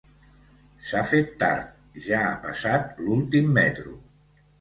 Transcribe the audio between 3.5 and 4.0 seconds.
metro.